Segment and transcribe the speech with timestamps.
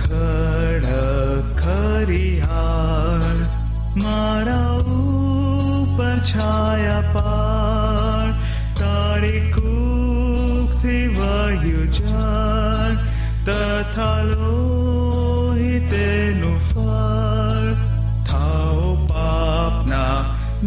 [0.00, 0.88] ખડ
[1.60, 3.40] ખરિયાળ
[4.02, 8.28] મારા ઉપર છાયા પાર
[8.80, 12.94] તારી કુખથી વહ્યું જળ
[13.46, 15.48] તથા લોહિતેનું
[16.68, 17.68] ફળ.
[18.26, 20.18] થાઓ પાપના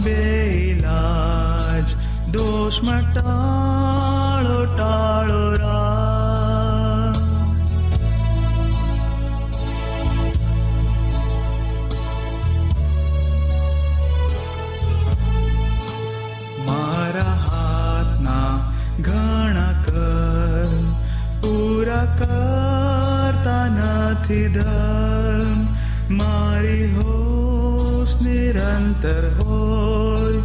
[0.04, 1.88] બેલાજ
[2.32, 3.75] દોષ મટાળો
[24.28, 25.60] ધર્મ
[26.12, 30.42] મારી હોશ નિરંતર હોય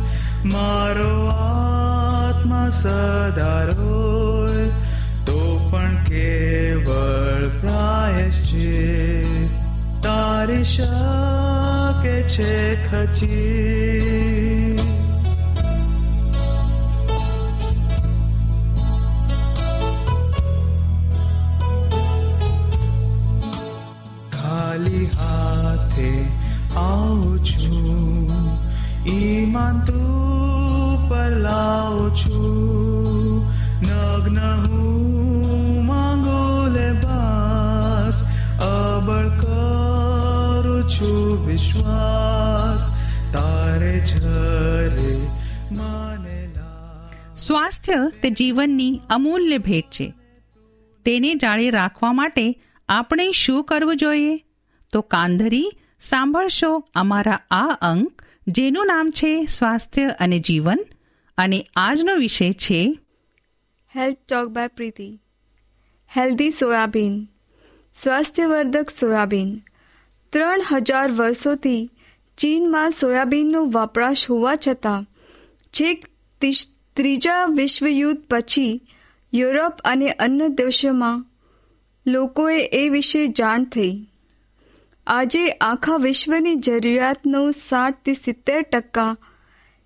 [0.46, 4.66] મારો આત્મા સદારોય
[5.24, 5.38] તો
[5.70, 9.50] પણ કેવળ પ્રાયશ્ચિત
[10.02, 12.52] તારી શકે છે
[12.84, 14.49] ખચી
[26.80, 28.30] આવું છું
[29.08, 33.46] ઈમાન તું પર લાવું છું
[33.80, 38.22] નગ્ન હું માંગો લે બાસ,
[38.62, 42.82] અબળ કરું છું વિશ્વાસ.
[43.34, 45.12] તારે છરે
[45.72, 46.38] મને
[47.36, 50.14] સ્વાસ્થ્ય તે જીવનની અમૂલ્ય ભેટ છે.
[51.06, 52.44] તેને જાળે રાખવા માટે
[52.88, 54.36] આપણે શું કરવું જોઈએ?
[54.92, 55.66] તો કાંધરી
[56.00, 60.80] સાંભળશો અમારા આ અંક, જેનું નામ છે સ્વાસ્થ્ય અને જીવન,
[61.38, 62.80] અને આજનો વિષય છે
[63.94, 65.08] health talk by Preeti
[66.10, 67.14] healthy soybean
[67.96, 69.50] સ્વાસ્થ્યવર્ધક soybean
[70.32, 71.82] ત્રણ હજાર વર્ષોથી
[72.38, 75.06] ચીનમાં સોયાબીનનો વપરાશ હોવા છતાં,
[75.74, 75.98] છેક
[76.96, 78.74] ત્રીજા વિશ્વયુદ્ધ પછી
[79.32, 81.18] યુરોપ અને અન્ય દેશોમાં
[82.06, 83.94] લોકોએ એ વિશે જાણ થઈ.
[85.12, 89.16] આજે આખા વિશ્વની જરૂરિયાતનું સાઠથી સિત્તેર ટકા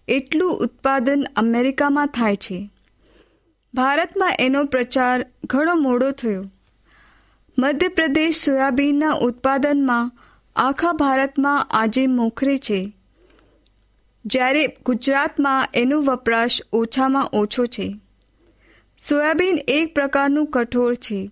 [0.09, 2.71] એટલું ઉત્પાદન અમેરિકામાં થાય છે.
[3.75, 6.45] ભારતમાં એનો પ્રચાર ઘણો મોડો થયો.
[7.59, 10.13] મધ્યપ્રદેશ સોયાબીનના ઉત્પાદનમાં
[10.57, 12.97] આખા ભારતમાં આજે મોખરે છે.
[14.27, 18.01] જ્યારે ગુજરાતમાં એનો વપરાશ ઓછામાં ઓછો છે.
[19.09, 21.31] સોયાબીન એક પ્રકારનું કઠોળ છે.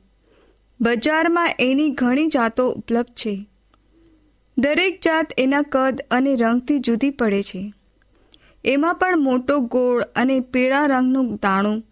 [0.81, 3.52] બજારમાં એની ઘણી જાતો ઉપલબ્ધ છે.
[4.63, 7.73] દરેક જાત એના કદ અને રંગથી જુદી પડે છે.
[8.65, 11.83] એમાં પણ મોટો ગોળ અને પીળા રંગનું દાણું,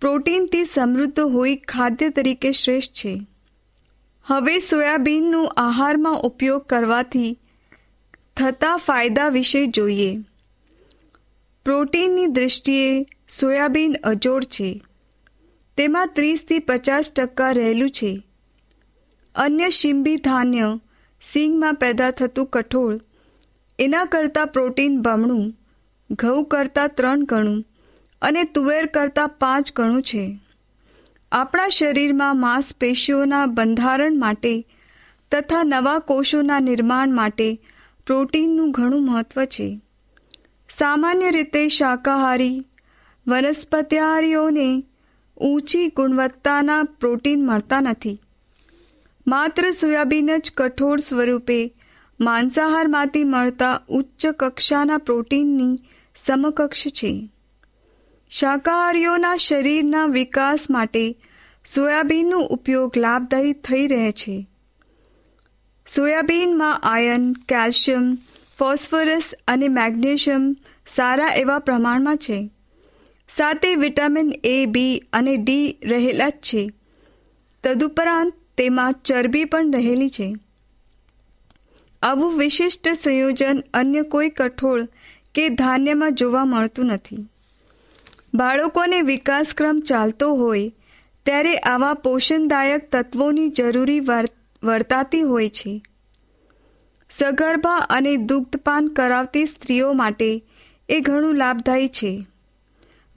[0.00, 3.26] પ્રોટીનથી સમૃદ્ધ હોઈ ખાદ્ય તરીકે શ્રેષ્ઠ છે.
[4.24, 7.38] હવે સોયાબીનનું આહારમાં ઉપયોગ કરવાથી
[8.36, 10.18] થતા ફાયદા વિશે જોઈએ.
[11.64, 13.06] પ્રોટીનની દૃષ્ટિએ
[13.40, 14.82] સોયાબીન અજોડ છે.
[15.76, 18.22] તેમાં ત્રીસથી પચાસ ટકા રહેલું છે.
[19.34, 20.80] અન્ય શિંબી ધાન્ય
[21.22, 23.00] સિંગમાં પેદા થતું કઠોળ,
[23.78, 25.52] એના કરતાં પ્રોટીન બમણું,
[26.10, 27.64] ઘઉં કરતાં ત્રણ ગણું
[28.22, 30.40] અને તુવેર કરતાં પાંચ ગણું છે.
[31.32, 34.66] આપણા શરીરમાં માંસપેશીઓના બંધારણ માટે
[35.32, 37.60] તથા નવા કોષોના નિર્માણ માટે
[38.06, 39.80] પ્રોટીનનું ઘણું મહત્વ છે.
[40.70, 42.66] સામાન્ય રીતે શાકાહારી,
[43.26, 44.84] વનસ્પતિહારીઓને
[45.36, 48.20] ઊંચી ગુણવત્તાના પ્રોટીન મળતા નથી.
[49.26, 51.70] માત્ર સોયાબીન જ કઠોળ સ્વરૂપે
[52.20, 55.78] માંસાહારમાંથી મળતા ઉચ્ચ કક્ષાના પ્રોટીનની
[56.16, 57.28] સમકક્ષ છે.
[58.30, 61.16] શાકાહારીઓના શરીરના વિકાસ માટે
[61.66, 64.46] સોયાબીનનો ઉપયોગ લાભદાયી થઈ રહે છે.
[65.94, 68.18] સોયાબીનમાં આયર્ન કેલ્શિયમ,
[68.58, 70.56] ફોસ્ફરસ અને મેગ્નેશિયમ
[70.88, 72.50] સારા એવા પ્રમાણમાં છે.
[73.28, 76.70] સાથે વિટામિન એ, બી અને ડી રહેલા જ છે.
[77.64, 80.36] તદુપરાંત તેમાં ચરબી પણ રહેલી છે.
[82.02, 84.88] આવું વિશિષ્ટ સંયોજન અન્ય કોઈ કઠોળ
[85.34, 87.28] કે ધાન્યમાં જોવા મળતું નથી.
[88.34, 90.72] બાળકોને વિકાસક્રમ ચાલતો હોય,
[91.26, 94.00] ત્યારે આવા પોષણદાયક તત્વોની જરૂરી
[94.62, 95.82] વર્તાતી હોય છે.
[97.10, 100.44] સગર્ભા અને દુગ્ધપાન કરાવતી સ્ત્રીઓ માટે
[100.88, 102.26] એ ઘણું લાભદાયી છે.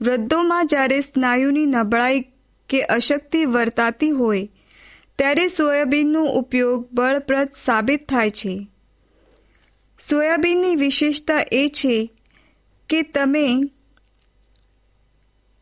[0.00, 2.20] વૃદ્ધોમાં જ્યારે સ્નાયુની નબળાઈ
[2.68, 4.48] કે અશક્તિ વર્તાતી હોય
[5.18, 8.68] ત્યારે સોયાબીનનો ઉપયોગ બળપ્રદ સાબિત થાય છે.
[10.10, 12.10] સોયાબીનની વિશેષતા એ છે
[12.88, 13.60] કે તમે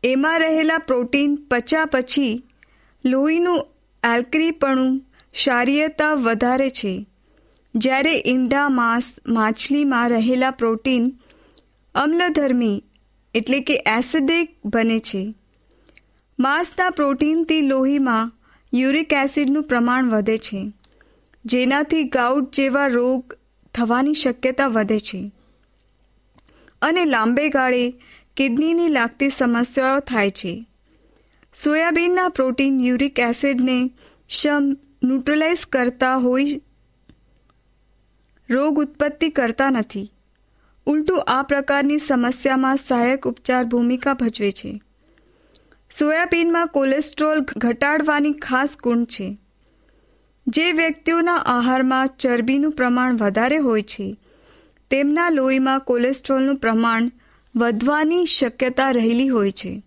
[0.03, 2.43] એમાં રહેલા પ્રોટીન પચ્યા પછી
[3.05, 3.67] લોહીનું
[4.15, 7.05] એલ્કરીપણું ક્ષારીયતા વધારે છે.
[7.75, 11.13] જ્યારે ઈંડા, માંસ, માછલીમાં રહેલા પ્રોટીન
[11.95, 12.83] અમ્લધર્મી
[13.33, 15.33] એટલે કે એસિડિક બને છે.
[16.39, 18.31] માંસના પ્રોટીનથી લોહીમાં
[18.73, 20.71] યુરિક એસિડનું પ્રમાણ વધે છે,
[21.45, 23.37] જેનાથી ગાઉટ જેવા રોગ
[23.73, 25.31] થવાની શક્યતા વધે છે.
[26.81, 27.93] અને લાંબે ગાળે
[28.37, 30.65] કિડનીની લાગતી સમસ્યાઓ થાય છે.
[31.55, 33.91] સોયાબીનના પ્રોટીન યુરિક એસિડને
[34.29, 36.45] શમ ન્યુટ્રલાઇઝ કરતા હોય,
[38.49, 40.11] રોગ ઉત્પત્તિ કરતા નથી.
[40.85, 44.81] ઉલટું આ પ્રકારની સમસ્યામાં સહાયક ઉપચાર ભૂમિકા ભજવે છે.
[45.99, 49.37] સોયાબીનમાં કોલેસ્ટ્રોલ ઘટાડવાની ખાસ ગુણ છે.
[50.47, 54.19] જે વ્યક્તિઓના આહારમાં ચરબીનું પ્રમાણ વધારે હોય છે,
[54.89, 57.11] તેમના લોહીમાં કોલેસ્ટ્રોલનું પ્રમાણ
[57.55, 59.83] વધવાની શક્યતા રહેલી હોય છે.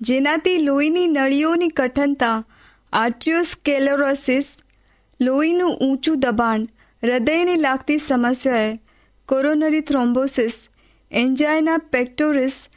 [0.00, 2.44] જેનાથી લોહીની નળીઓની કઠનતા
[2.92, 4.58] આર્ટિયોસ્કેલોરોસિસ
[5.20, 6.66] લોહીનું ઊંચું દબાણ,
[7.02, 8.80] હૃદયને લાગતી સમસ્યાએ,
[9.28, 10.68] કોરોનરી થ્રોમ્બોસિસ
[11.10, 12.68] એન્જાઇના પેક્ટોરિસ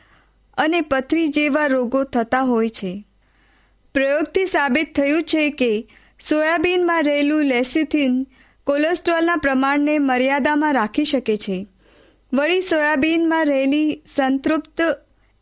[0.62, 2.92] અને પથરી જેવા રોગો થતા હોય છે.
[3.96, 5.72] પ્રયોગથી સાબિત થયું છે કે
[6.30, 8.28] સોયાબીનમાં રહેલું લેસિથિન
[8.68, 11.58] કોલેસ્ટ્રોલના પ્રમાણને મર્યાદામાં રાખી શકે છે.
[12.34, 14.82] વળી સોયાબીનમાં રહેલી સંતૃપ્ત,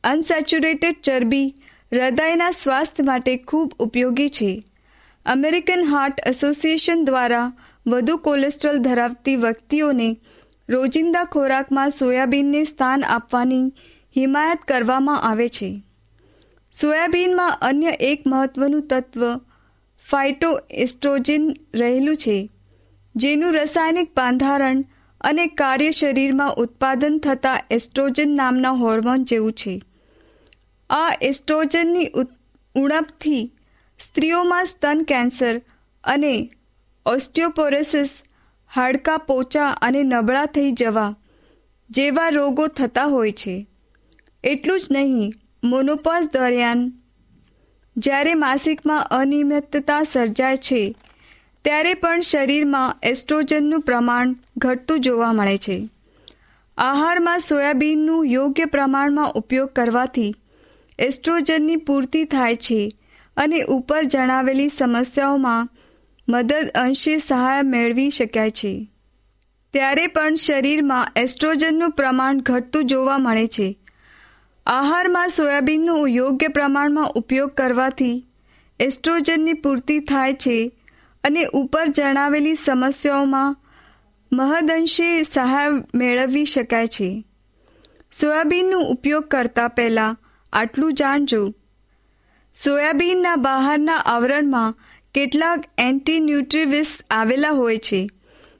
[0.04, 1.48] અનસેચ્યુરેટેડ ચરબી
[1.94, 4.64] હૃદયના સ્વાસ્થ્ય માટે ખૂબ ઉપયોગી છે.
[5.26, 7.54] અમેરિકન હાર્ટ એસોસિએશન દ્વારા
[7.88, 10.10] વધુ કોલેસ્ટ્રોલ ધરાવતી વ્યક્તિઓને
[10.70, 13.66] રોજિંદા ખોરાકમાં સોયાબીનને સ્થાન આપવાની
[14.16, 15.70] હિમાયત કરવામાં આવે છે.
[16.74, 19.36] સોયાબીનમાં અન્ય એક મહત્વનું તત્વ
[20.08, 21.44] ફાઇટો એસ્ટ્રોજિન
[21.76, 22.38] રહેલું છે,
[23.16, 24.84] જેનું રાસાયણિક બાંધારણ
[25.22, 29.82] અને કાર્ય શરીરમાં ઉત્પાદન થતા એસ્ટ્રોજન નામના હોર્મોન જેવું છે.
[30.90, 32.12] આ એસ્ટ્રોજનની
[32.76, 33.44] ઉણપથી
[34.00, 35.62] સ્ત્રીઓમાં સ્તન કેન્સર
[36.04, 36.34] અને
[37.06, 38.24] ઓસ્ટિયોપોરેસિસ,
[38.72, 41.12] હાડકાં પોચા અને નબળા થઈ જવા
[41.90, 43.56] જેવા રોગો થતા હોય છે.
[44.44, 45.32] એટલું જ નહીં
[45.64, 46.92] મોનોપોઝ દરમિયાન
[47.98, 50.96] જ્યારે માસિકમાં અનિયમિતતા સર્જાય છે,
[51.62, 55.90] ત્યારે પણ શરીરમાં એસ્ટ્રોજનનું પ્રમાણ ઘટતું જોવા મળે છે.
[56.78, 60.36] આહારમાં સોયાબીનનું યોગ્ય પ્રમાણમાં ઉપયોગ કરવાથી
[61.00, 62.92] એસ્ટ્રોજનની પૂર્તિ થાય છે
[63.38, 65.70] અને ઉપર જણાવેલી સમસ્યાઓમાં
[66.30, 68.92] મદદ અંશે સહાય મેળવી શકાય છે.
[69.74, 73.78] ત્યારે પણ શરીરમાં એસ્ટ્રોજનનું પ્રમાણ ઘટતું જોવા મળે છે.
[74.70, 78.26] આહારમાં સોયાબીનનો યોગ્ય પ્રમાણમાં ઉપયોગ કરવાથી
[78.80, 80.58] એસ્ટ્રોજનની પૂર્તિ થાય છે
[81.24, 83.56] અને ઉપર જણાવેલી સમસ્યાઓમાં
[84.32, 87.10] મહદઅંશે સહાય મેળવી શકાય છે.
[88.14, 90.20] સોયાબીનનો ઉપયોગ કરતા પહેલાં
[90.54, 91.42] આટલું જાણજો.
[92.56, 94.80] સોયાબીનના બહારના આવરણમાં
[95.14, 98.08] કેટલાક એન્ટી ન્યુટ્રીવિસ આવેલા હોય છે,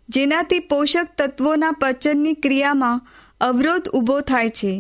[0.10, 3.02] જેનાથી પોષક તત્વોના પચનની ક્રિયામાં
[3.42, 4.74] અવરોધ ઊભો થાય છે.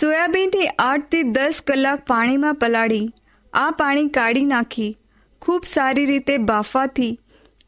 [0.00, 3.04] સોયાબીનથી આઠથી દસ કલાક પાણીમાં પલાળી,
[3.52, 4.96] આ પાણી કાઢી નાખી,
[5.42, 7.10] ખૂબ સારી રીતે બાફવાથી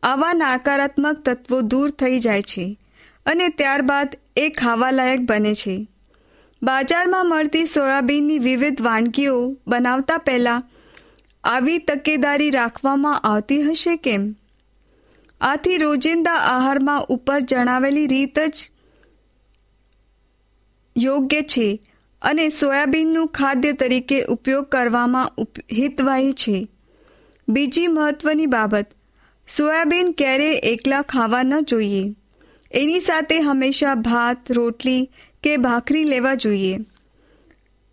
[0.02, 2.64] આવા નકારાત્મક તત્વો દૂર થઈ જાય છે
[3.26, 5.76] અને ત્યારબાદ એ ખાવાલાયક બને છે.
[6.62, 10.68] બાજારમાં મળતી સોયાબીનની વિવિધ વાનગીઓ બનાવતા પહેલાં
[11.44, 14.30] આવી તકેદારી રાખવામાં આવતી હશે કેમ?
[15.40, 18.70] આથી રોજિંદા આહારમાં ઉપર જણાવેલી રીત જ
[20.96, 21.68] યોગ્ય છે.
[22.22, 25.32] અને સોયાબીનનું ખાદ્ય તરીકે ઉપયોગ કરવામાં
[25.72, 26.68] હિતવાહી છે.
[27.48, 28.86] બીજી મહત્વની બાબત,
[29.48, 32.14] સોયાબીન ક્યારેય એકલા ખાવા ન જોઈએ.
[32.72, 35.10] એની સાથે હંમેશા ભાત, રોટલી
[35.42, 36.78] કે ભાખરી લેવા જોઈએ.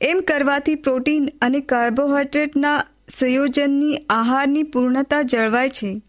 [0.02, 6.02] એમ કરવાથી પ્રોટીન અને કાર્બોહાઈડ્રેટના સંયોજનની આહારની પૂર્ણતા જળવાય છે.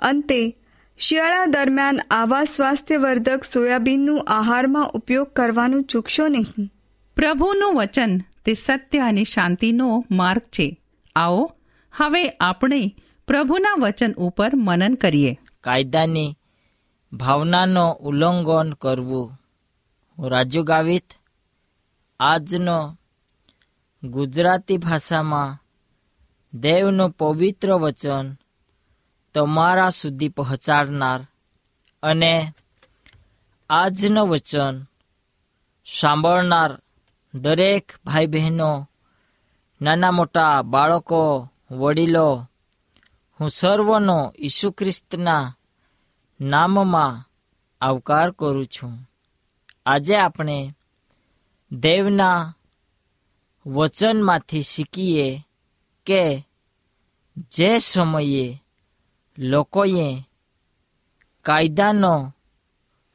[0.00, 0.56] અંતે,
[0.98, 6.72] શિયાળા દરમિયાન આવા સ્વાસ્થ્યવર્ધક સોયાબીનનું આહારમાં ઉપયોગ કરવાનું ચૂકશો નહીં.
[7.16, 10.80] પ્રભુનું વચન તે સત્ય અને શાંતિનો માર્ગ છે.
[11.16, 11.56] આવો,
[11.96, 15.38] હવે આપણે પ્રભુના વચન ઉપર મનન કરીએ.
[15.60, 16.36] કાયદાની
[17.12, 19.38] ભાવનાનો ઉલ્લંઘન કરવું.
[20.18, 21.12] હું રાજુ ગાવિત
[22.20, 22.98] આજનો
[24.02, 25.58] ગુજરાતી ભાષામાં
[26.54, 28.36] દેવનું પવિત્ર વચન
[29.34, 31.26] તમારા સુધી પહોંચાડનાર
[32.02, 32.52] અને
[33.70, 34.84] આજનું વચન
[36.00, 36.78] સાંભળનાર
[37.34, 38.88] દરેક ભાઈ બહેનો
[39.82, 42.46] નાના મોટા બાળકો, વડીલો,
[43.40, 45.56] હું સર્વનો ઈસુ ખ્રિસ્તના
[46.40, 47.28] નામમાં
[47.80, 49.10] આવકાર કરું છું.
[49.86, 50.74] આજે આપણે
[51.72, 52.56] દેવના
[53.66, 55.46] વચનમાંથી શીખીએ
[56.06, 56.48] કે
[57.36, 58.64] જે સમયે
[59.38, 60.22] લોકોએ
[61.42, 62.34] કાયદાનો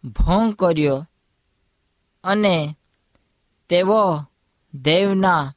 [0.03, 1.07] ભંગ કર્યો
[2.23, 2.77] અને
[3.69, 4.23] તેઓ
[4.73, 5.55] દેવના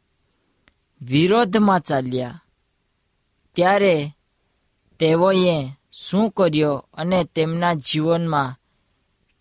[1.00, 2.42] વિરોધમાં ચાલ્યા.
[3.56, 4.10] ત્યારે
[4.98, 5.56] તેઓએ
[5.92, 8.56] શું કર્યો અને તેમના જીવનમાં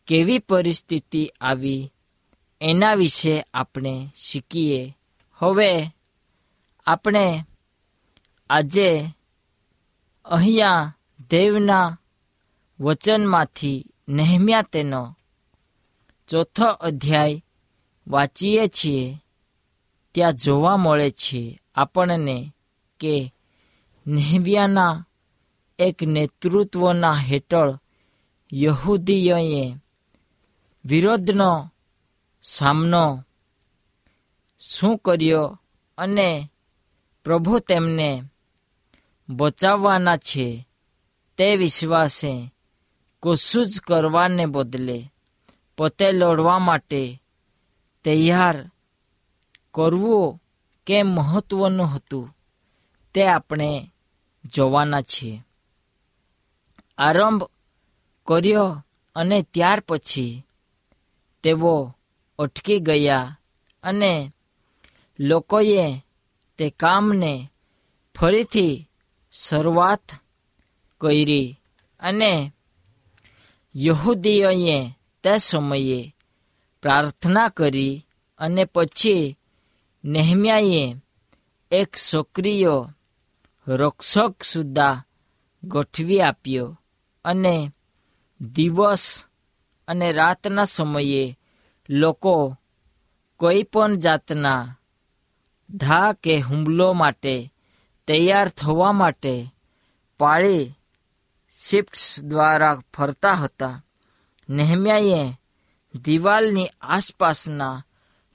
[0.08, 1.94] કેવી પરિસ્થિતિ આવી,
[2.62, 4.98] એના વિશે આપણે શીખીએ.
[5.36, 5.72] હવે
[6.86, 7.46] આપણે
[8.50, 8.90] આજે
[10.26, 10.96] અહીંયા
[11.30, 12.00] દેવના
[12.80, 15.18] વચનમાંથી નહેમ્યા તેનો
[16.28, 17.44] ચોથો અધ્યાય
[18.10, 19.18] વાંચીએ છીએ,
[20.12, 22.54] ત્યાં જોવા મળે છે આપણને
[23.00, 23.34] કે
[24.08, 25.06] નેહમ્યાના
[25.80, 27.78] એક નેતૃત્વના હેઠળ
[28.54, 29.76] યહૂદીઓએ
[30.86, 31.72] વિરોધનો
[32.44, 33.24] સામનો
[34.60, 35.60] શું કર્યો
[35.98, 36.50] અને
[37.24, 38.24] પ્રભુ તેમને
[39.30, 40.68] બચાવવાના છે
[41.38, 42.54] તે વિશ્વાસે
[43.24, 45.12] કશું જ કરવાને બદલે
[45.78, 47.22] પોતે લડવા માટે
[48.04, 48.72] તૈયાર
[49.74, 50.42] કરવું
[50.88, 52.36] કેમ મહત્વનું હતું
[53.14, 53.92] તે આપણે
[54.46, 55.44] જોવાના છીએ.
[56.98, 57.44] આરંભ
[58.28, 58.84] કર્યો
[59.16, 60.44] અને ત્યાર પછી
[61.44, 61.96] તેઓ
[62.40, 63.38] અટકી ગયા
[63.84, 64.34] અને
[65.20, 66.06] લોકોએ
[66.58, 67.52] તે કામને
[68.16, 68.90] ફરીથી
[69.32, 70.12] શરૂઆત
[71.02, 71.58] કરી
[72.00, 72.54] અને
[73.76, 74.92] યહૂદીઓએ
[75.24, 76.16] તે સમયે
[76.82, 78.08] પ્રાર્થના કરી
[78.38, 79.38] અને પછી
[80.06, 80.96] નેહમ્યાએ
[81.72, 82.86] એક સક્રિય
[83.68, 85.06] રક્ષક સુદ્ધા
[85.64, 86.82] ગોઠવી આપ્યો
[87.26, 87.72] અને
[88.42, 89.24] દિવસ
[89.88, 91.40] અને રાતના સમયે
[91.90, 92.58] લોકો
[93.38, 94.78] કોઈ પણ જાતના
[95.70, 97.54] ધા કે હુમલો માટે
[98.08, 99.56] તૈયાર થવા માટે
[100.20, 100.76] પાળી
[101.52, 103.86] શિફ્ટ્સ દ્વારા ફરતા હતા.
[104.50, 105.39] નેહમ્યાએ
[105.96, 107.84] દિવાલની આસપાસના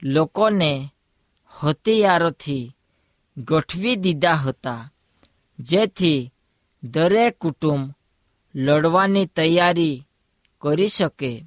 [0.03, 0.93] લોકોને
[1.61, 2.75] હથિયારોથી
[3.37, 4.93] ગોઠવી દીધા હતા,
[5.59, 6.33] જેથી
[6.83, 7.93] દરેક કુટુંબ
[8.55, 10.07] લડવાની તૈયારી
[10.61, 11.45] કરી શકે.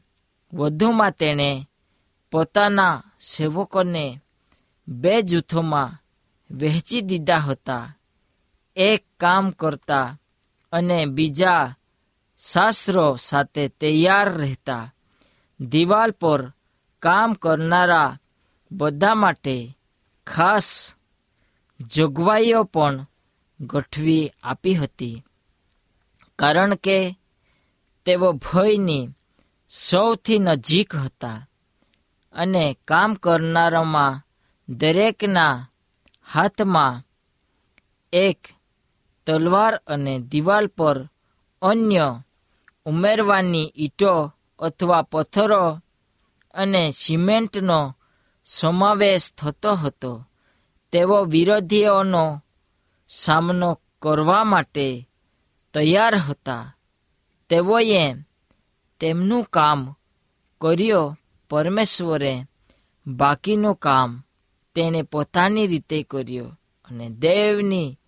[0.53, 1.71] વધુમાં તેણે
[2.31, 4.21] પોતાના સેવકોને
[4.89, 6.05] બે જૂથોમાં
[6.51, 7.97] વહેંચી દીધા હતા,
[8.77, 10.19] એક કામ કરતા
[10.73, 11.75] અને બીજા
[12.39, 14.95] શાસ્ત્રો સાથે તૈયાર રહેતા.
[15.61, 16.53] દિવાલ પર
[17.03, 18.19] કામ કરનારા
[18.73, 19.79] બધા માટે
[20.27, 20.95] ખાસ
[21.81, 23.07] જોગવાઈઓ પણ
[23.61, 25.25] ગોઠવી આપી હતી.
[26.39, 27.19] કારણ કે
[28.05, 29.09] તેઓ ભયની
[29.69, 31.49] સૌથી નજીક હતા
[32.33, 34.23] અને કામ કરનારામાં
[34.69, 35.71] દરેકના
[36.35, 37.03] હાથમાં
[38.13, 38.49] એક
[39.27, 41.09] તલવાર અને દિવાલ પર
[41.63, 42.23] અન્ય
[42.85, 45.81] ઉમેરવાની ઈંટો અથવા પથ્થરો
[46.55, 47.97] અને સિમેન્ટનો
[48.45, 50.25] સમાવેશ થતો હતો.
[50.93, 52.43] તેઓ વિરોધીઓનો
[53.09, 55.09] સામનો કરવા માટે
[55.75, 56.77] તૈયાર હતા.
[57.49, 58.15] તેઓએ
[59.01, 59.95] તેમનું કામ
[60.61, 61.19] કર્યો.
[61.51, 62.45] પરમેશ્વરે
[63.07, 64.23] બાકીનું કામ
[64.75, 66.49] તેને પોતાની રીતે કર્યો
[66.91, 67.99] અને દેવની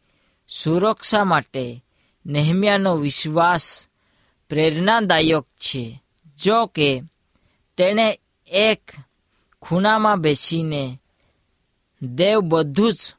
[0.48, 1.84] સુરક્ષા માટે
[2.26, 3.86] નેહમ્યાનો વિશ્વાસ
[4.48, 6.02] પ્રેરણાદાયક છે.
[6.42, 7.02] જો કે,
[7.76, 8.90] તેણે એક
[9.62, 10.98] ખૂણામાં બેસીને
[12.02, 13.14] દેવ બધું જ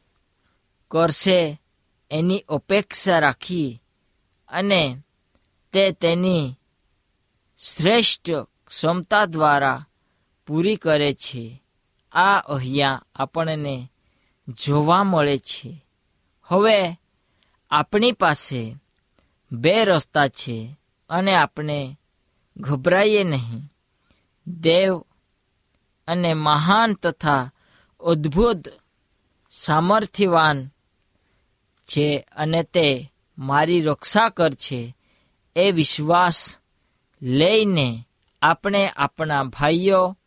[0.91, 1.61] કરશે
[2.11, 3.81] એની અપેક્ષા રાખી
[4.49, 4.97] અને
[5.73, 6.55] તે તેની
[7.57, 8.31] શ્રેષ્ઠ
[8.67, 9.85] ક્ષમતા દ્વારા
[10.47, 11.63] પૂરી કરે છે.
[12.11, 13.91] આ અહીંયા આપણને
[14.47, 15.85] જોવા મળે છે.
[16.43, 16.99] હવે
[17.71, 18.75] આપણી પાસે
[19.51, 20.75] બે રસ્તા છે
[21.09, 21.97] અને આપણે
[22.57, 23.73] ગભરાઈએ નહીં.
[24.47, 24.99] દેવ
[26.07, 27.51] અને મહાન તથા
[27.99, 28.67] અદ્ભુત
[29.51, 30.67] સામર્થ્યવાન
[31.85, 34.95] છે અને તે મારી રક્ષા કર છે
[35.55, 36.57] એ વિશ્વાસ
[37.21, 38.07] લઈને
[38.41, 40.17] આપણે આપણા ભાઈઓ,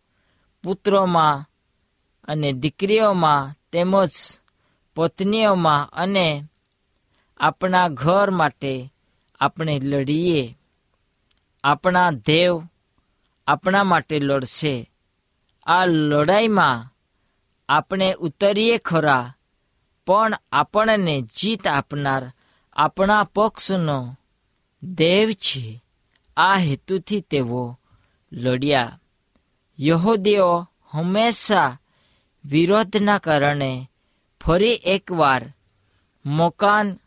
[0.62, 1.50] પુત્રોમાં
[2.28, 4.11] અને દીકરીઓમાં તેમજ
[4.97, 6.49] પત્નીઓમાં અને
[7.40, 8.93] આપણા ઘર માટે
[9.40, 10.59] આપણે લડીએ.
[11.64, 12.62] આપણા દેવ
[13.47, 14.90] આપણા માટે લડશે.
[15.66, 16.90] આ લડાઈમાં
[17.68, 19.35] આપણે ઉતરીએ ખરા,
[20.06, 22.33] પણ આપણને જીત આપનાર
[22.76, 24.16] આપણા પક્ષનો
[24.83, 25.85] દેવ છે.
[26.37, 27.78] આ હેતુથી તેઓ
[28.33, 29.00] લડ્યા.
[29.80, 31.78] યહૂદીઓ હંમેશા
[32.44, 33.90] વિરોધના કારણે
[34.40, 35.52] ફરી એકવાર
[36.26, 37.00] મકાન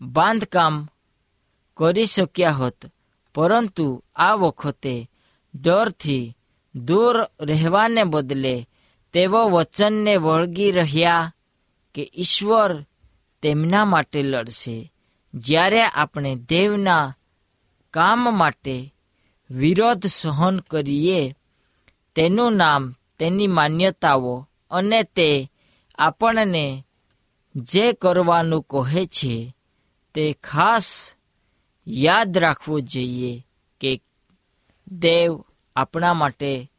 [0.00, 0.88] બાંધકામ
[1.76, 2.86] કરી શક્યા હોત.
[3.34, 5.10] પરંતુ આ વખતે
[5.54, 6.36] ડરથી
[6.74, 8.68] દૂર રહેવાને બદલે
[9.12, 11.34] તેઓ વચનને વળગી રહ્યા
[11.94, 12.84] કે ઈશ્વર
[13.42, 14.92] તેમના માટે લડશે.
[15.34, 17.16] જ્યારે આપણે દેવના
[17.90, 18.94] કામ માટે
[19.50, 21.34] વિરોધ સહન કરીએ,
[22.14, 25.50] તેનું નામ, તેની માન્યતાઓ અને તે
[25.98, 26.84] આપણને
[27.54, 29.56] જે કરવાનું કહે છે,
[30.14, 31.14] તે ખાસ
[31.88, 33.46] યાદ રાખવું જોઈએ
[33.80, 34.00] કે
[34.88, 35.44] દેવ
[35.76, 36.70] આપણા માટે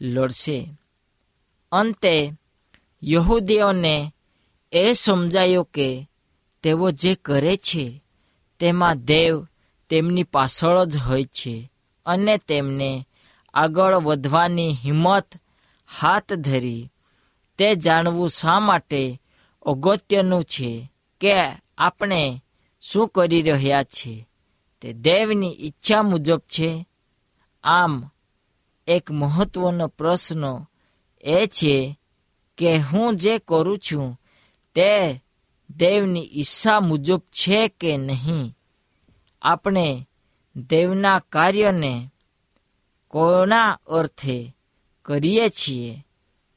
[0.00, 0.68] લડશે.
[1.72, 2.32] અંતે,
[3.04, 4.14] યહૂદીઓને
[4.72, 6.08] એ સમજાયું કે
[6.62, 8.02] તેઓ જે કરે છે,
[8.58, 9.46] તેમાં દેવ
[9.90, 11.72] તેમની પાછળ જ હોય છે
[12.06, 13.06] અને તેમને
[13.54, 15.28] આગળ વધવાની હિંમત
[16.00, 16.88] હાથ ધરી.
[17.58, 19.20] તે જાણવું શા માટે
[19.62, 21.32] અગત્યનું છે કે
[21.78, 22.42] આપણે
[22.80, 24.28] શું કરી રહ્યા છીએ?
[24.82, 26.86] તે દેવની ઈચ્છા મુજબ છે.
[27.64, 28.10] આમ,
[28.86, 30.66] એક મહત્વનો પ્રશ્ન
[31.20, 31.98] એ છે
[32.56, 34.20] કે હું જે કરું છું,
[34.74, 35.22] તે
[35.70, 38.56] દેવની ઈચ્છા મુજબ છે કે નહીં?
[39.42, 40.08] આપણે
[40.56, 42.10] દેવના કાર્યને
[43.08, 44.56] કોના અર્થે
[45.04, 46.06] કરીએ છીએ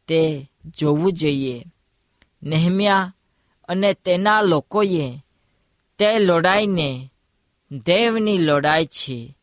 [0.07, 1.65] તે જોવું જોઈએ.
[2.43, 3.15] નેહમ્યા
[3.67, 5.19] અને તેના લોકોએ
[5.97, 7.11] તે લડાઈને
[7.71, 9.37] દેવની લડાઈ છે.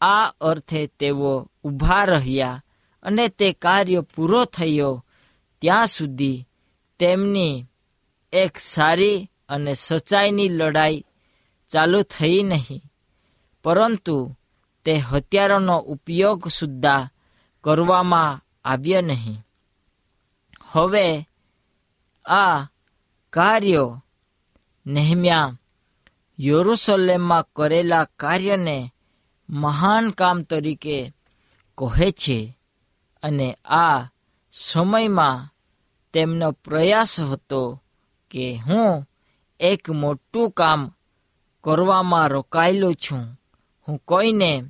[0.00, 2.64] આ અર્થે તેઓ ઊભા રહ્યા
[3.02, 5.04] અને તે કાર્ય પૂરો થયો.
[5.60, 6.48] ત્યાં સુધી
[6.98, 7.64] તેમની
[8.32, 11.04] એક સારી અને સચ્ચાઈની લડાઈ
[11.68, 12.82] ચાલુ થઈ નહીં.
[13.64, 14.36] પરંતુ
[14.84, 17.08] તે હથિયારોનો ઉપયોગ સુદ્ધા
[17.64, 19.46] કરવામાં આવ્યો નહીં.
[20.72, 21.28] હવે
[22.24, 22.64] આ
[23.30, 24.04] કાર્યો
[24.86, 25.58] નેહમ્યા
[26.38, 28.92] યરુસલેમમાં કરેલા કાર્યને
[29.50, 31.12] મહાન કામ તરીકે
[31.78, 32.58] કહે છે
[33.22, 34.08] અને આ
[34.52, 35.54] સમયમાં
[36.12, 37.82] તેમનો પ્રયાસ હતો
[38.30, 39.08] કે હું
[39.60, 40.92] એક મોટું કામ
[41.64, 43.40] કરવામાં રોકાયેલો છું.
[43.88, 44.62] હું કોઈને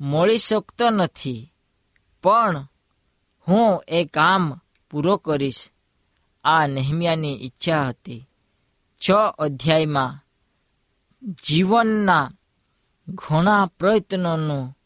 [0.00, 1.52] મળી શકતો નથી,
[2.22, 2.68] પણ
[3.48, 5.70] હું એ કામ પૂરો કરીશ.
[6.44, 8.28] આ નહેમિયાની ઈચ્છા હતી.
[9.02, 10.25] છ અધ્યાયમાં
[11.26, 12.30] જીવનના
[13.08, 14.78] ઘણા પ્રયત્નોનું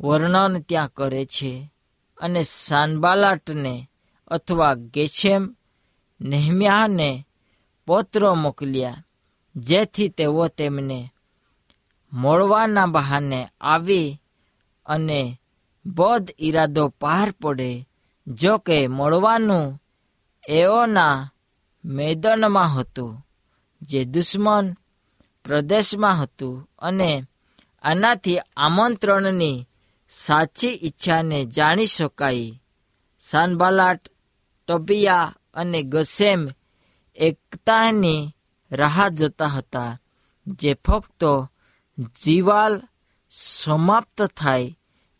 [0.00, 1.70] વર્ણન ત્યાં કરે છે
[2.18, 3.90] અને સાનબાલાટને
[4.28, 5.56] અથવા ગેછેમ
[6.20, 7.26] નેહમ્યાને
[7.86, 9.02] પત્રો મોકલ્યા,
[9.56, 11.12] જેથી તેઓ તેમને
[12.12, 14.20] મળવાના બહાને આવી
[14.86, 15.40] અને
[15.86, 17.88] બધ ઈરાદો પાર પડે.
[18.26, 19.82] જો કે મળવાનું
[20.48, 21.30] એઓના
[21.84, 23.26] મેદાનમાં હતું,
[23.82, 24.76] જે દુશ્મન
[25.50, 27.24] પ્રદેશમાં હતું અને
[27.82, 29.66] આનાથી આમંત્રણની
[30.08, 32.58] સાચી ઈચ્છાને જાણી શકાય
[33.20, 34.08] સાનબાલાટ
[34.68, 36.48] ટબિયા અને ગસેમ
[37.16, 38.34] એકતાની
[38.72, 39.98] રાહ જોતા હતા,
[40.46, 41.22] જે ફક્ત
[42.24, 42.82] જીવાલ
[43.30, 44.76] સમાપ્ત થાય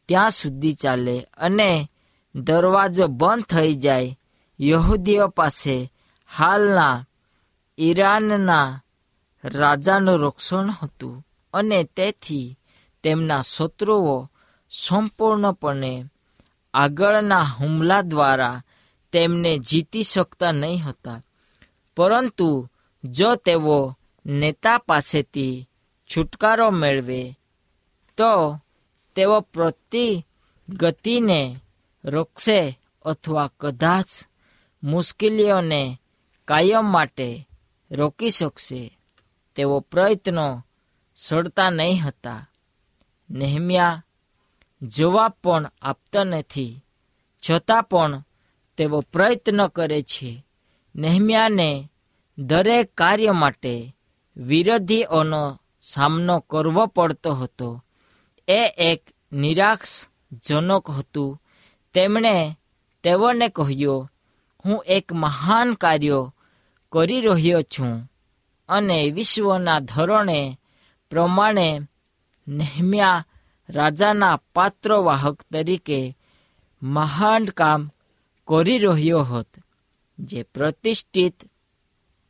[0.08, 1.90] ત્યાં સુધી ચાલે અને
[2.34, 4.18] દરવાજો બંધ થઈ જાય.
[4.60, 5.92] યહૂદીઓ પાસે
[6.36, 7.06] હાલના
[7.78, 8.80] ઈરાનના
[9.44, 12.58] રાજાનું રક્ષણ હતું અને તેથી
[13.02, 14.30] તેમના શત્રુઓ
[14.70, 16.04] સંપૂર્ણપણે
[16.74, 18.62] આગળના હુમલા દ્વારા
[19.12, 21.20] તેમને જીતી શકતા નહીં હતા.
[21.96, 22.68] પરંતુ
[23.04, 25.68] જો તેઓ નેતા પાસેથી
[26.16, 27.38] છુટકારો મેળવે,
[28.16, 28.60] તો
[29.14, 30.26] તેઓ પ્રતિ
[30.68, 31.56] ગતિને
[32.04, 34.06] રોકશે અથવા કદાચ
[34.82, 36.00] મુશ્કેલીઓને
[36.44, 37.48] કાયમ માટે
[37.90, 38.99] રોકી શકશે.
[39.60, 40.66] તેઓ પ્રયત્નો
[41.16, 42.50] સડતા નહીં હતા.
[43.30, 44.04] નેહમ્યા
[44.82, 46.84] જવાબ પણ આપતા નથી.
[47.50, 48.24] છતાં પણ
[48.76, 50.46] તેઓ પ્રયત્ન કરે છે.
[50.96, 51.90] નેહમ્યાને
[52.38, 53.96] દરેક કાર્ય માટે
[54.36, 57.84] વિરોધીઓનો સામનો કરવો પડતો હતો.
[58.48, 61.42] એ એક નિરાશજનક હતું.
[61.94, 62.54] તેમણે
[63.02, 64.10] તેઓને કહ્યું,
[64.64, 66.26] હું એક મહાન કાર્ય
[66.92, 68.12] કરી રહ્યો છું.
[68.70, 70.60] અને વિશ્વના ધોરણે
[71.10, 71.80] પ્રમાણે
[72.48, 73.26] નેહમ્યા
[73.68, 76.16] રાજાના પાત્રવાહક તરીકે
[76.82, 77.90] મહાન કામ
[78.48, 79.62] કરી રહ્યો હતો.
[80.18, 81.50] જે પ્રતિષ્ઠિત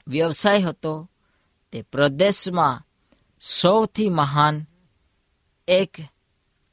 [0.08, 1.10] વ્યવસાય હતો,
[1.72, 2.86] તે પ્રદેશમાં
[3.40, 4.66] સૌથી મહાન
[5.68, 5.96] એક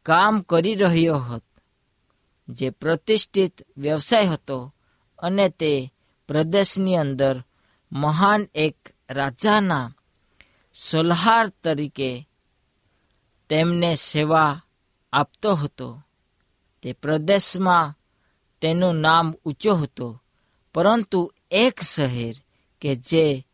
[0.03, 1.47] કામ કરી રહ્યો હતો.
[2.49, 4.75] જે પ્રતિષ્ઠિત વ્યવસાય હતો
[5.19, 5.93] અને તે
[6.27, 7.43] પ્રદેશની અંદર
[7.91, 8.77] મહાન એક
[9.09, 9.95] રાજાના
[10.73, 12.29] સલહાર તરીકે
[13.49, 14.61] તેમને સેવા
[15.13, 16.01] આપતો હતો.
[16.81, 17.95] તે પ્રદેશમાં
[18.61, 20.23] તેનું નામ ઊંચો હતો,
[20.73, 22.35] પરંતુ એક શહેર
[22.81, 23.45] કે જે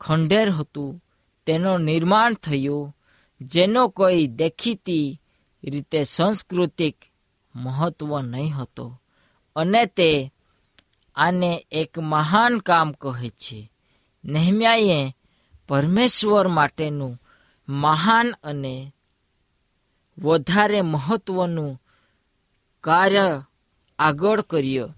[0.00, 1.04] ખંડેર હતું,
[1.46, 2.96] તેનું નિર્માણ થયું,
[3.40, 5.20] જેનો કોઈ દેખીતી
[5.64, 6.96] રીતે સાંસ્કૃતિક
[7.54, 9.02] મહત્વ નહીં હતો.
[9.56, 10.32] અને તે
[11.16, 13.72] આને એક મહાન કામ કહે છે.
[14.28, 15.16] નહેમ્યાએ
[15.68, 17.22] પરમેશ્વર માટેનું
[17.68, 18.92] મહાન અને
[20.18, 21.82] વધારે મહત્વનું
[22.80, 23.42] કાર્ય
[23.98, 24.94] આગળ કર્યો.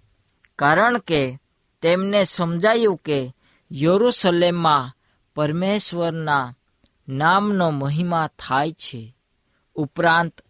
[0.59, 1.39] કારણ કે
[1.83, 3.35] તેમને સમજાયું કે
[3.73, 4.97] યરુસલેમમાં
[5.37, 6.57] પરમેશ્વરના
[7.09, 9.15] નામનો મહિમા થાય છે.
[9.75, 10.41] ઉપરાંત,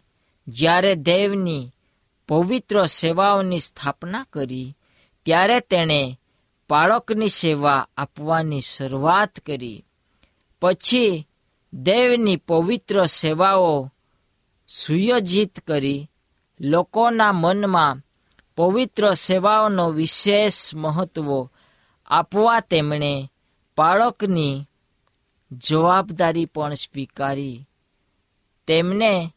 [0.47, 1.71] જ્યારે દેવની
[2.27, 4.77] પવિત્ર સેવાઓની સ્થાપના કરી,
[5.25, 6.19] ત્યારે તેણે
[6.71, 9.85] બાળકની સેવા આપવાની શરૂઆત કરી.
[10.61, 11.27] પછી
[11.73, 13.91] દેવની પવિત્ર સેવાઓ
[14.69, 16.09] સુયોજિત કરી.
[16.59, 18.01] લોકોના મનમાં
[18.57, 21.47] પવિત્ર સેવાઓનો વિશેષ મહત્વ
[22.05, 23.31] આપવા તેમણે
[23.77, 24.67] બાળકની
[25.51, 27.67] જવાબદારી પણ સ્વીકારી.
[28.67, 29.33] તેમને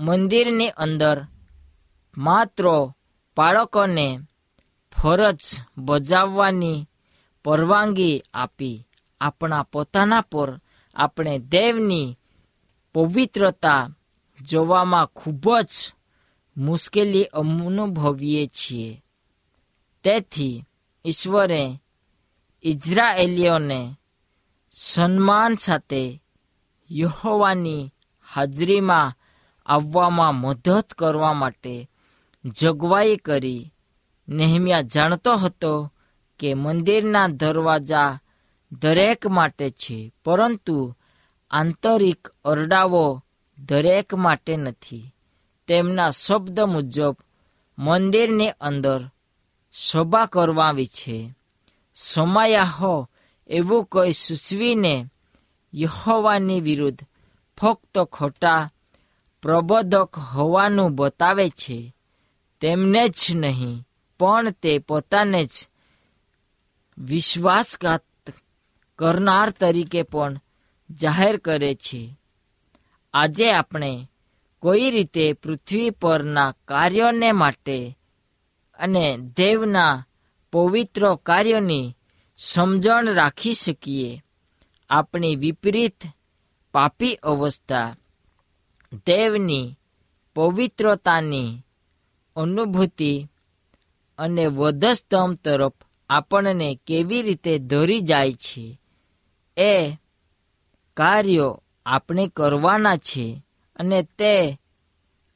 [0.00, 1.24] મંદિરની અંદર
[2.18, 2.64] માત્ર
[3.36, 4.18] બાળકોને
[5.02, 5.38] ફરજ
[5.78, 6.88] બજાવવાની
[7.44, 8.88] પરવાનગી આપી.
[9.20, 10.60] આપણા પોતાના પર
[10.96, 12.18] આપણે દેવની
[12.94, 13.88] પવિત્રતા
[14.42, 15.92] જોવામાં ખૂબ જ
[16.56, 19.04] મુશ્કેલી અનુભવીએ છીએ.
[20.04, 20.64] તેથી
[21.04, 21.82] ઈશ્વરે
[22.62, 23.94] ઇઝરાયેલીઓને
[24.72, 26.22] સન્માન સાથે
[26.92, 27.92] યહોવાની
[28.32, 29.14] હાજરીમાં
[29.66, 31.90] આવવામાં મદદ કરવા માટે
[32.44, 33.72] જોગવાઈ કરી
[34.28, 35.92] નેહમ્યા જાણતો હતો
[36.38, 38.18] કે મંદિરના દરવાજા
[38.72, 40.96] દરેક માટે છે, પરંતુ
[41.50, 43.24] આંતરિક ઓરડાઓ
[43.58, 45.14] દરેક માટે નથી.
[45.66, 47.16] તેમના શબ્દ મુજબ
[47.78, 49.10] મંદિરની અંદર
[49.74, 51.34] સભા કરવાવી છે.
[51.94, 53.08] સમાયાહો
[53.48, 55.06] એવું કોઈ સૂચવીને
[55.74, 57.00] યહોવાની વિરુદ્ધ
[57.56, 58.70] ફક્ત ખોટા
[59.42, 61.94] પ્રબોધક હોવાનું બતાવે છે.
[62.60, 63.85] તેમને જ નહીં
[64.18, 65.48] પણ તે પોતાને જ
[66.98, 68.04] વિશ્વાસઘાત
[68.98, 70.40] કરનાર તરીકે પણ
[70.90, 72.18] જાહેર કરે છે.
[73.14, 74.10] આજે આપણે
[74.60, 77.98] કોઈ રીતે પૃથ્વી પરના કાર્યોને માટે
[78.78, 80.06] અને દેવના
[80.52, 81.96] પવિત્ર કાર્યોની
[82.38, 84.22] સમજણ રાખી શકીએ.
[84.90, 86.02] આપણી વિપરીત
[86.72, 87.96] પાપી અવસ્થા
[89.06, 89.74] દેવની
[90.34, 91.60] પવિત્રતાની
[92.36, 93.26] અનુભૂતિ
[94.18, 95.72] અને વધસ્તંભ તરફ
[96.10, 98.80] આપણને કેવી રીતે દોરી જાય છે?
[99.56, 99.96] એ
[100.96, 103.42] કાર્યો આપણે કરવાના છે
[103.76, 104.60] અને તે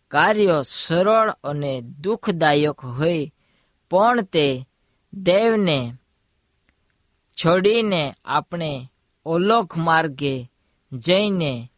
[0.09, 3.33] કાર્યો સરળ અને દુઃખદાયક હોય,
[3.90, 4.66] પણ તે
[5.12, 5.93] દેવને
[7.45, 8.90] છોડીને આપણે
[9.27, 10.51] ઓલોક માર્ગે
[10.93, 11.71] જઈને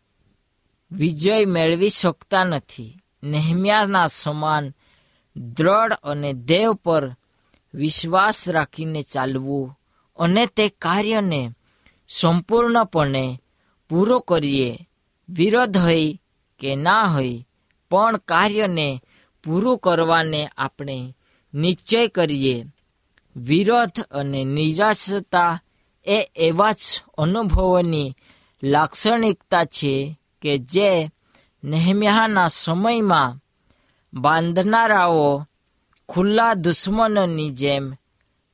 [0.93, 2.99] વિજય મેળવી શકતા નથી.
[3.23, 4.73] નહેમ્યાના સમાન
[5.37, 7.17] દ્રઢ અને દેવ પર
[7.75, 9.79] વિશ્વાસ રાખીને ચાલવું
[10.17, 11.51] અને તે કાર્યને
[12.09, 13.43] સંપૂર્ણપણે
[13.89, 14.89] પૂરો કરીએ.
[15.29, 16.21] વિરોધ હોય
[16.61, 17.47] કે ના હોય
[17.91, 19.03] પણ કાર્યને
[19.45, 21.15] પૂરું કરવાને આપણે
[21.55, 22.65] નિશ્ચય કરીએ.
[23.37, 25.61] વિરોધ અને નિરાશતા
[26.07, 28.15] એ એવા જ અનુભવોની
[28.63, 31.11] લાક્ષણિકતા છે કે જે
[31.65, 33.42] નેહમ્યાના સમયમાં
[34.15, 35.47] બાંધનારાઓ
[36.09, 37.93] ખુલ્લા દુશ્મનોની જેમ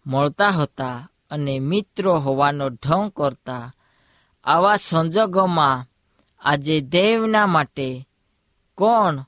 [0.07, 3.75] મળતા હતા અને મિત્રો હોવાનો ઢોંગ કરતા,
[4.45, 5.87] આવા સંજોગોમાં
[6.41, 8.09] આજે દેવના માટે
[8.75, 9.25] કોણ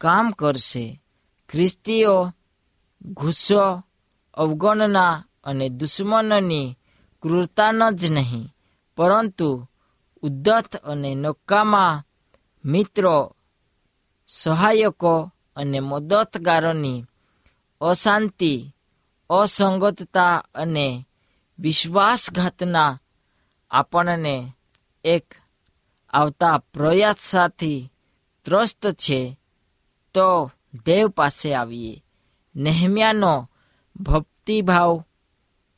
[0.00, 1.02] કામ કરશે?
[1.48, 2.32] ખ્રિસ્તીઓ
[3.02, 3.82] ગુસ્સો,
[4.34, 6.78] અવગણના અને દુશ્મનની
[7.22, 8.54] ક્રૂરતાનો જ નહીં,
[8.96, 9.68] પરંતુ
[10.22, 12.04] ઉદ્ધત અને નકામા
[12.64, 13.36] મિત્રો
[14.28, 17.04] સહાયકો અને મદદગારોની
[17.80, 18.74] અશાંતિ,
[19.30, 21.06] અસંગતતા અને
[21.58, 23.00] વિશ્વાસઘાતના
[23.70, 24.54] આપણને
[25.04, 25.34] એક
[26.10, 27.88] આવતા પ્રયાસથી
[28.44, 29.38] ત્રસ્ત છે,
[30.14, 30.52] તો
[30.86, 32.04] દેવ પાસે આવીએ.
[32.56, 33.50] નેહમ્યાનો
[33.96, 35.04] ભક્તિભાવ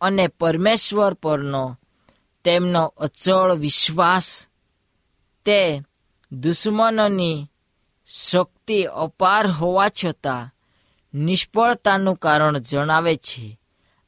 [0.00, 1.78] અને પરમેશ્વર પરનો
[2.44, 4.46] તેમનો અચળ વિશ્વાસ
[5.44, 5.82] તે
[6.32, 7.46] દુશ્મનોની
[8.06, 10.50] શક્તિ અપાર હોવા છતાં
[11.18, 13.60] નિષ્ફળતાનું કારણ જણાવે છે.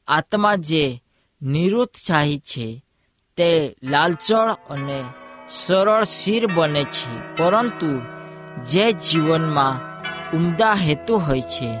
[0.07, 1.03] આત્મા જે
[1.41, 2.85] નિરુત્સાહી છે,
[3.37, 5.03] તે લાલચળ અને
[5.49, 8.01] સરળ શિર બને છે, પરંતુ
[8.65, 9.97] જે જીવનમાં
[10.37, 11.77] ઉમદા હેતુ હોય છે,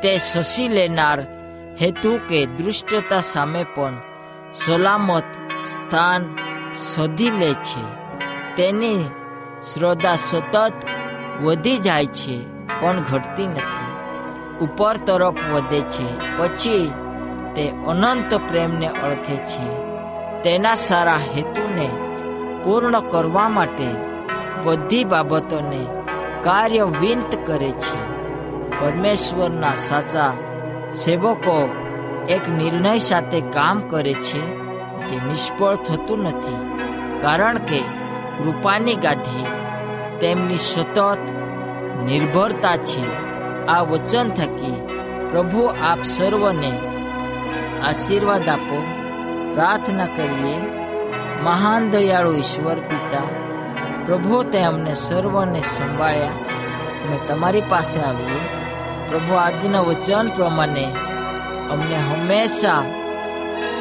[0.00, 1.20] તે શશી લેનાર
[1.82, 4.00] હેતુ કે દૃષ્ટતા સામે પણ
[4.54, 5.24] સલામત
[5.66, 6.36] સ્થાન
[6.74, 7.82] શોધી લે છે.
[8.56, 9.04] તેની
[9.74, 10.86] શ્રદ્ધા સતત
[11.42, 12.44] વધી જાય છે,
[12.80, 13.84] પણ ઘટતી નથી.
[14.64, 16.92] ઉપર તરફ વધે છે, પછી
[17.56, 19.84] તે અનંત પ્રેમને ઓળખે છે.
[20.42, 21.88] તેના સારા હેતુને
[22.64, 23.86] પૂર્ણ કરવા માટે
[24.64, 25.86] બધી બાબતોને
[26.42, 28.14] કાર્યવિંત કરે છે.
[28.80, 30.32] પરમેશ્વરના સાચા
[30.92, 31.68] સેવકો
[32.28, 34.42] એક નિર્ણય સાથે કામ કરે છે,
[35.06, 36.78] જે નિષ્ફળ થતું નથી,
[37.22, 37.78] કારણ કે
[38.38, 39.46] કૃપાની ગાદી
[40.20, 40.96] તેમની સતત
[42.04, 43.04] નિર્ભરતા છે
[43.66, 44.78] આ વચન થકી
[45.30, 46.72] પ્રભુ આપ સર્વને
[47.82, 48.78] આશીર્વાદ આપો,
[49.54, 50.56] પ્રાર્થના કરીએ,
[51.42, 53.28] મહાન દયાળુ ઈશ્વર પિતા,
[54.06, 56.30] પ્રભુ તે અમને સર્વને સંભાળ્યા
[57.02, 58.42] અમે તમારી પાસે આવીએ.
[59.08, 60.86] પ્રભુ આજના વચન પ્રમાણે
[61.72, 62.82] અમને હંમેશા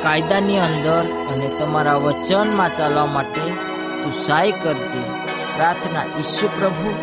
[0.04, 3.46] કાયદાની અંદર અને તમારા વચનમાં ચાલવા માટે
[4.02, 5.22] તું સહાય કરજે.
[5.56, 6.96] પ્રાર્થના ઈસુ પ્રભુ,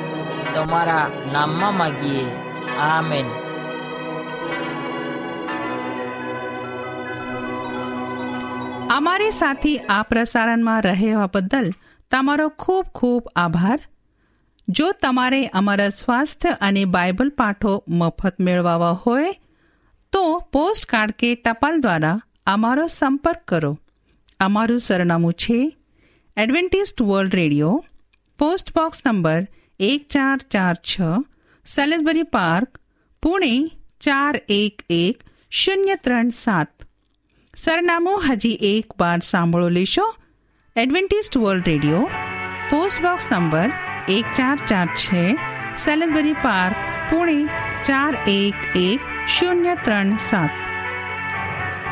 [0.54, 2.30] તમારા નામમાં માગીએ.
[2.78, 3.26] આમેન.
[8.90, 11.70] અમારી સાથી આ પ્રસારણમાં રહેવા બદલ
[12.10, 13.78] તમારો ખૂબ ખૂબ આભાર.
[14.68, 19.34] જો તમારે અમારા સ્વાસ્થ્ય અને બાઇબલ પાઠો મફત મેળવવા હોય,
[20.12, 23.78] તો પોસ્ટ કાર્ડ કે ટપાલ દ્વારા અમારો સંપર્ક કરો.
[24.40, 25.76] અમારું સરનામું છે
[26.36, 27.84] Adventist World Radio
[28.40, 29.46] post box number
[29.80, 31.00] એક ચાર ચાર છ
[31.66, 32.78] સેલેસબરી પાર્ક,
[33.22, 36.68] પુણે ચાર એક એક, શૂન્ય ત્રણ સાત.
[37.56, 40.14] સરનામું હજી એક વાર સાંભળો લેશો.
[40.76, 42.08] Adventist World Radio,
[42.70, 43.70] post box number
[44.08, 45.36] એક ચાર ચાર છે
[45.76, 46.76] સેલેસબરી પાર્ક,
[47.10, 47.44] પુણે
[47.84, 50.50] ચાર એક એક, શૂન્ય ત્રણ સાત.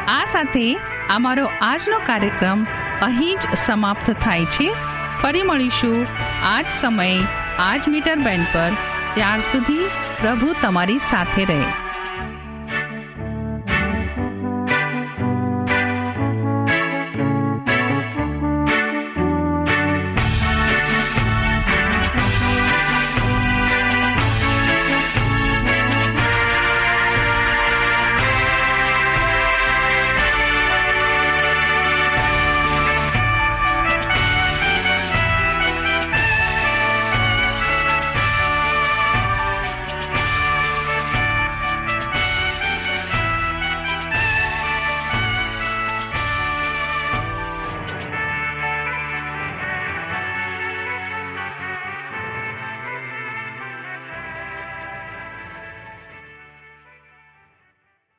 [0.08, 0.76] આ સાથે
[1.10, 2.64] અમારો આજનો કાર્યક્રમ
[3.02, 4.72] અહીં જ સમાપ્ત થાય છે.
[5.22, 6.06] ફરી મળીશું.
[6.42, 7.18] આ જ સમયે
[7.58, 8.72] આ જ મીટર બેન્ડ પર
[9.14, 11.87] ત્યાર સુધી પ્રભુ તમારી સાથે રહે.